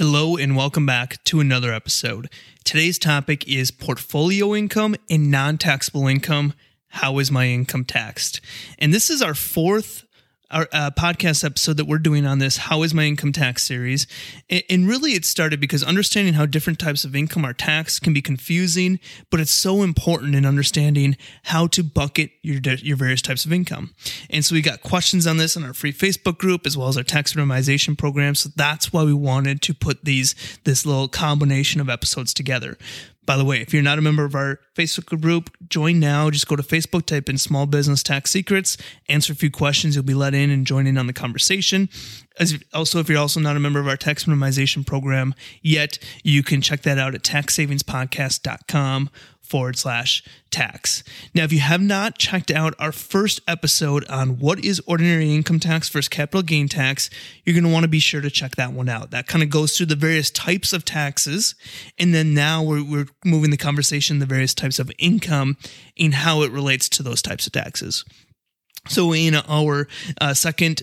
[0.00, 2.32] Hello and welcome back to another episode.
[2.64, 6.54] Today's topic is portfolio income and non taxable income.
[6.88, 8.40] How is my income taxed?
[8.78, 10.06] And this is our fourth
[10.50, 14.06] our uh, podcast episode that we're doing on this how is my income tax series?
[14.48, 18.12] And, and, really it started because understanding how different types of income are taxed can
[18.12, 18.98] be confusing
[19.30, 23.94] but it's so important in understanding how to bucket your your various types of income.
[24.28, 26.96] And so we got questions on this in our free facebook group as well as
[26.96, 28.34] our tax minimization program.
[28.34, 32.76] So that's why we wanted to put these this little combination of episodes together
[33.26, 36.30] by the way, if you're not a member of our Facebook group, join now.
[36.30, 38.76] Just go to Facebook, type in Small Business Tax Secrets,
[39.08, 39.94] answer a few questions.
[39.94, 41.88] You'll be let in and join in on the conversation.
[42.38, 46.42] As also, if you're also not a member of our tax minimization program yet, you
[46.42, 49.10] can check that out at taxsavingspodcast.com
[49.50, 51.02] forward slash tax.
[51.34, 55.58] Now, if you have not checked out our first episode on what is ordinary income
[55.58, 57.10] tax versus capital gain tax,
[57.44, 59.10] you're going to want to be sure to check that one out.
[59.10, 61.56] That kind of goes through the various types of taxes.
[61.98, 65.56] And then now we're, we're moving the conversation, the various types of income
[65.98, 68.04] and how it relates to those types of taxes.
[68.88, 69.86] So, in our
[70.20, 70.82] uh, second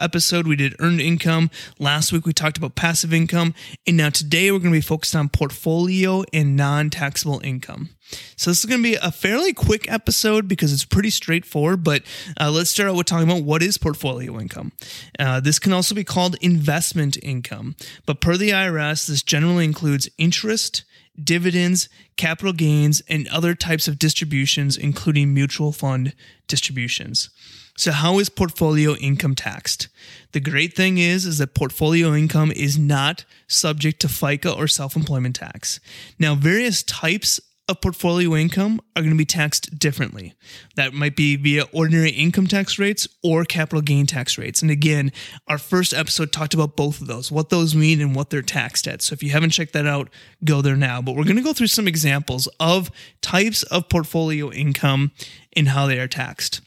[0.00, 1.50] episode, we did earned income.
[1.78, 3.54] Last week, we talked about passive income.
[3.86, 7.90] And now today, we're going to be focused on portfolio and non taxable income.
[8.36, 11.82] So, this is going to be a fairly quick episode because it's pretty straightforward.
[11.82, 12.02] But
[12.38, 14.72] uh, let's start out with talking about what is portfolio income.
[15.18, 17.74] Uh, this can also be called investment income.
[18.04, 20.84] But per the IRS, this generally includes interest,
[21.22, 26.14] dividends, capital gains, and other types of distributions, including mutual fund
[26.46, 27.30] distributions.
[27.76, 29.88] So how is portfolio income taxed?
[30.32, 35.36] The great thing is is that portfolio income is not subject to FICA or self-employment
[35.36, 35.80] tax.
[36.18, 40.34] Now various types of portfolio income are going to be taxed differently.
[40.74, 44.60] That might be via ordinary income tax rates or capital gain tax rates.
[44.60, 45.12] And again,
[45.46, 48.88] our first episode talked about both of those, what those mean and what they're taxed
[48.88, 49.02] at.
[49.02, 50.10] So if you haven't checked that out,
[50.44, 51.00] go there now.
[51.00, 52.90] But we're going to go through some examples of
[53.22, 55.12] types of portfolio income
[55.54, 56.60] and how they are taxed.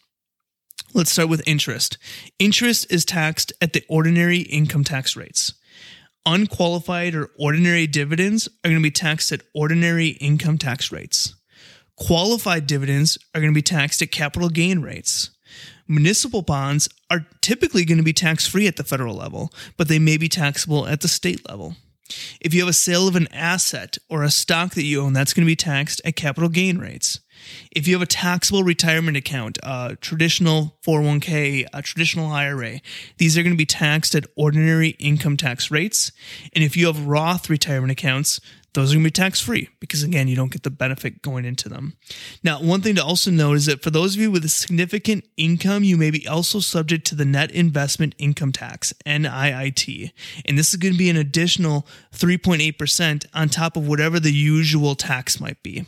[0.94, 1.98] Let's start with interest.
[2.40, 5.54] Interest is taxed at the ordinary income tax rates
[6.26, 11.36] unqualified or ordinary dividends are going to be taxed at ordinary income tax rates.
[11.96, 15.30] Qualified dividends are going to be taxed at capital gain rates.
[15.88, 20.00] Municipal bonds are typically going to be tax free at the federal level, but they
[20.00, 21.76] may be taxable at the state level.
[22.40, 25.34] If you have a sale of an asset or a stock that you own, that's
[25.34, 27.20] going to be taxed at capital gain rates.
[27.72, 32.82] If you have a taxable retirement account, a traditional 401k, a traditional IRA,
[33.18, 36.12] these are going to be taxed at ordinary income tax rates.
[36.54, 38.40] And if you have Roth retirement accounts,
[38.74, 41.46] those are going to be tax free because, again, you don't get the benefit going
[41.46, 41.96] into them.
[42.44, 45.26] Now, one thing to also note is that for those of you with a significant
[45.38, 50.12] income, you may be also subject to the net investment income tax, NIIT.
[50.46, 54.96] And this is going to be an additional 3.8% on top of whatever the usual
[54.96, 55.86] tax might be.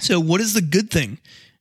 [0.00, 1.18] So, what is the good thing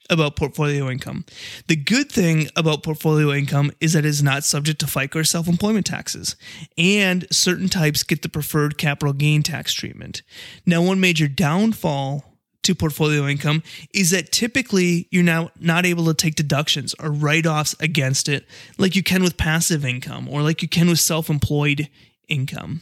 [0.10, 1.26] about portfolio income?
[1.68, 5.24] The good thing about portfolio income is that it is not subject to FICA or
[5.24, 6.36] self employment taxes,
[6.78, 10.22] and certain types get the preferred capital gain tax treatment.
[10.66, 12.26] Now, one major downfall
[12.64, 17.46] to portfolio income is that typically you're now not able to take deductions or write
[17.46, 18.46] offs against it
[18.78, 21.90] like you can with passive income or like you can with self employed
[22.28, 22.82] income.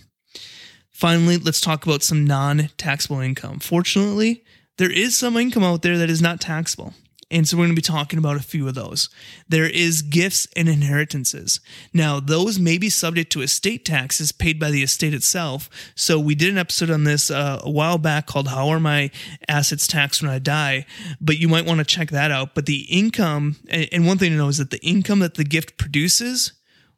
[0.92, 3.60] Finally, let's talk about some non taxable income.
[3.60, 4.44] Fortunately,
[4.80, 6.94] there is some income out there that is not taxable.
[7.30, 9.10] And so we're going to be talking about a few of those.
[9.48, 11.60] There is gifts and inheritances.
[11.94, 15.70] Now, those may be subject to estate taxes paid by the estate itself.
[15.96, 19.12] So we did an episode on this uh, a while back called How Are My
[19.50, 20.86] Assets Taxed When I Die?
[21.20, 22.56] But you might want to check that out.
[22.56, 25.78] But the income, and one thing to know is that the income that the gift
[25.78, 26.54] produces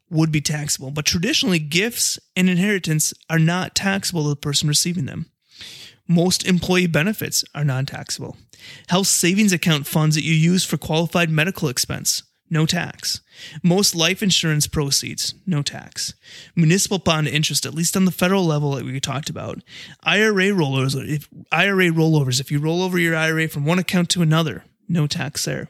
[0.08, 0.92] would be taxable.
[0.92, 5.26] But traditionally, gifts and inheritance are not taxable to the person receiving them.
[6.08, 8.36] Most employee benefits are non taxable.
[8.88, 13.20] Health savings account funds that you use for qualified medical expense, no tax.
[13.62, 16.14] Most life insurance proceeds, no tax.
[16.54, 19.62] Municipal bond interest, at least on the federal level that we talked about.
[20.02, 24.22] IRA rollovers, if IRA rollovers, if you roll over your IRA from one account to
[24.22, 25.68] another, no tax there.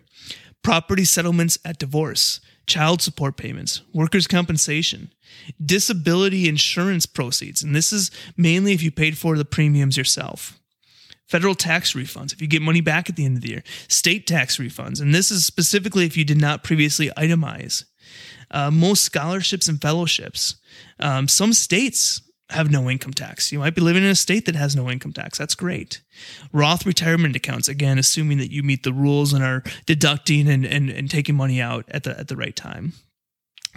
[0.62, 5.12] Property settlements at divorce, child support payments, workers' compensation,
[5.64, 7.62] disability insurance proceeds.
[7.62, 10.58] And this is mainly if you paid for the premiums yourself.
[11.26, 13.62] Federal tax refunds, if you get money back at the end of the year.
[13.88, 15.00] State tax refunds.
[15.00, 17.84] And this is specifically if you did not previously itemize.
[18.50, 20.56] Uh, most scholarships and fellowships.
[21.00, 22.20] Um, some states
[22.52, 23.52] have no income tax.
[23.52, 25.38] You might be living in a state that has no income tax.
[25.38, 26.02] That's great.
[26.52, 30.90] Roth retirement accounts, again, assuming that you meet the rules and are deducting and, and,
[30.90, 32.92] and taking money out at the, at the right time.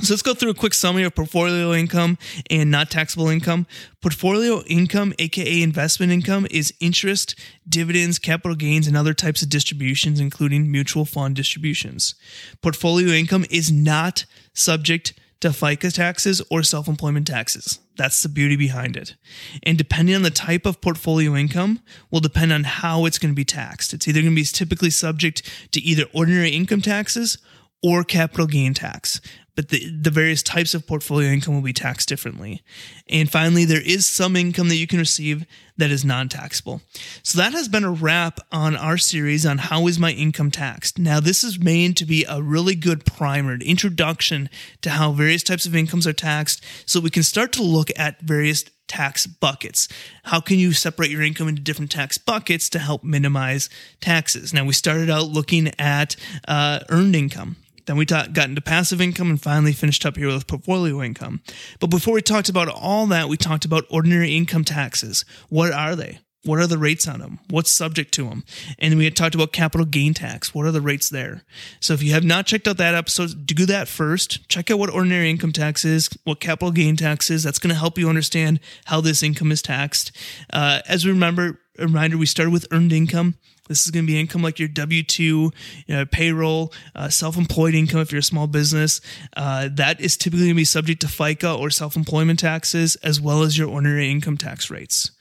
[0.02, 2.18] So let's go through a quick summary of portfolio income
[2.52, 3.66] and not taxable income.
[4.02, 10.20] Portfolio income, aka investment income, is interest, dividends, capital gains, and other types of distributions,
[10.20, 12.14] including mutual fund distributions.
[12.62, 17.80] Portfolio income is not subject to FICA taxes or self employment taxes.
[17.98, 19.16] That's the beauty behind it.
[19.64, 21.80] And depending on the type of portfolio income,
[22.12, 23.94] will depend on how it's going to be taxed.
[23.94, 27.38] It's either going to be typically subject to either ordinary income taxes
[27.84, 29.22] or capital gain tax
[29.56, 32.62] but the, the various types of portfolio income will be taxed differently.
[33.08, 35.46] And finally, there is some income that you can receive
[35.78, 36.82] that is non taxable.
[37.24, 41.00] So that has been a wrap on our series on how is my income taxed.
[41.00, 44.50] Now, this is made to be a really good primer, an introduction
[44.82, 48.22] to how various types of incomes are taxed so we can start to look at
[48.22, 49.88] various tax buckets.
[50.24, 53.70] How can you separate your income into different tax buckets to help minimize
[54.00, 54.54] taxes?
[54.54, 56.16] Now, we started out looking at
[56.48, 57.58] uh, earned income.
[57.86, 61.42] Then we got into passive income and finally finished up here with portfolio income.
[61.80, 65.24] But before we talked about all that, we talked about ordinary income taxes.
[65.50, 66.20] What are they?
[66.46, 67.40] What are the rates on them?
[67.50, 68.44] What's subject to them?
[68.78, 70.54] And we had talked about capital gain tax.
[70.54, 71.44] What are the rates there?
[71.80, 74.48] So if you have not checked out that episode, do that first.
[74.48, 77.44] Check out what ordinary income tax is, what capital gain tax is.
[77.44, 80.12] That's going to help you understand how this income is taxed.
[80.54, 83.36] Uh, as we remember, a reminder, we started with earned income.
[83.68, 85.52] This is going to be income like your W 2, you
[85.88, 89.02] know, payroll, uh, self employed income if you're a small business.
[89.36, 93.20] Uh, that is typically going to be subject to FICA or self employment taxes, as
[93.20, 95.12] well as your ordinary income tax rates.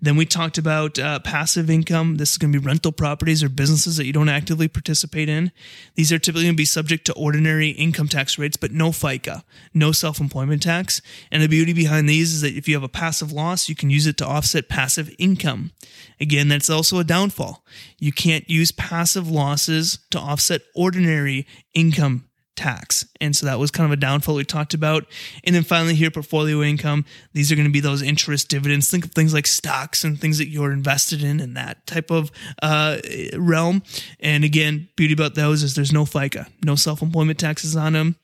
[0.00, 2.16] Then we talked about uh, passive income.
[2.16, 5.52] This is going to be rental properties or businesses that you don't actively participate in.
[5.94, 9.42] These are typically going to be subject to ordinary income tax rates, but no FICA,
[9.74, 11.00] no self employment tax.
[11.30, 13.90] And the beauty behind these is that if you have a passive loss, you can
[13.90, 15.72] use it to offset passive income.
[16.20, 17.64] Again, that's also a downfall.
[17.98, 23.06] You can't use passive losses to offset ordinary income tax.
[23.20, 25.06] And so that was kind of a downfall we talked about.
[25.44, 27.04] And then finally, here, portfolio income.
[27.32, 28.90] These are going to be those interest dividends.
[28.90, 32.30] Think of things like stocks and things that you're invested in in that type of
[32.62, 32.98] uh,
[33.36, 33.82] realm.
[34.20, 38.16] And again, beauty about those is there's no FICA, no self employment taxes on them.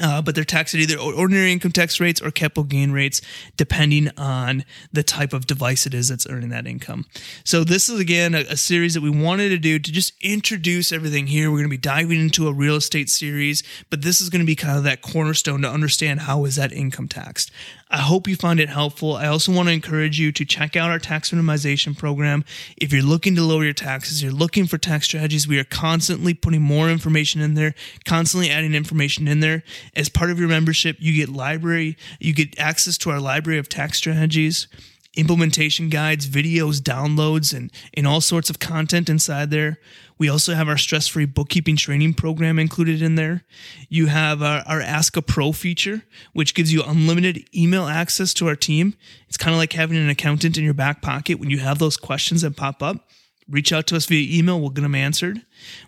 [0.00, 3.20] Uh, but they're taxed at either ordinary income tax rates or capital gain rates,
[3.56, 7.04] depending on the type of device it is that's earning that income.
[7.44, 10.92] So, this is again a, a series that we wanted to do to just introduce
[10.92, 11.50] everything here.
[11.50, 14.46] We're going to be diving into a real estate series, but this is going to
[14.46, 17.50] be kind of that cornerstone to understand how is that income taxed.
[17.90, 19.16] I hope you find it helpful.
[19.16, 22.44] I also want to encourage you to check out our tax minimization program.
[22.76, 26.32] If you're looking to lower your taxes, you're looking for tax strategies, we are constantly
[26.32, 29.64] putting more information in there, constantly adding information in there.
[29.96, 33.68] As part of your membership, you get library, you get access to our library of
[33.68, 34.68] tax strategies
[35.16, 39.78] implementation guides, videos, downloads, and, and all sorts of content inside there.
[40.18, 43.44] We also have our stress free bookkeeping training program included in there.
[43.88, 46.02] You have our, our, Ask a Pro feature,
[46.32, 48.94] which gives you unlimited email access to our team.
[49.28, 51.96] It's kind of like having an accountant in your back pocket when you have those
[51.96, 53.08] questions that pop up.
[53.48, 55.42] Reach out to us via email, we'll get them answered.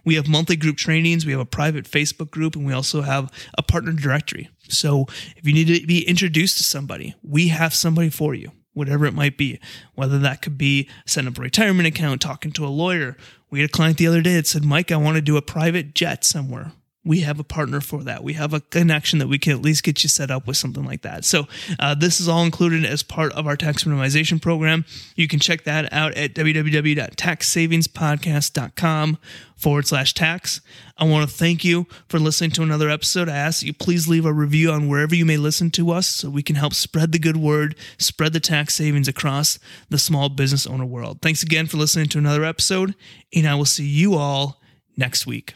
[0.05, 3.31] We have monthly group trainings, we have a private Facebook group, and we also have
[3.57, 4.51] a partner directory.
[4.69, 9.07] So if you need to be introduced to somebody, we have somebody for you whatever
[9.07, 9.61] it might be,
[9.95, 13.17] whether that could be setting up a retirement account, talking to a lawyer.
[13.51, 15.43] We had a client the other day that said, Mike, I want to do a
[15.43, 16.73] private jet somewhere
[17.05, 18.23] we have a partner for that.
[18.23, 20.85] We have a connection that we can at least get you set up with something
[20.85, 21.25] like that.
[21.25, 21.49] So,
[21.81, 24.85] uh, this is all included as part of our tax minimization program.
[25.17, 29.19] You can check that out at www.taxsavingspodcast.com
[29.57, 30.61] forward slash tax.
[30.97, 33.29] I want to thank you for listening to another episode.
[33.29, 36.31] I ask you please leave a review on wherever you may listen to us so
[36.31, 40.67] we can help spread the good word, spread the tax savings across the small business
[40.67, 41.19] owner world.
[41.21, 42.95] Thanks again for listening to another episode,
[43.35, 44.61] and I will see you all
[44.97, 45.55] next week.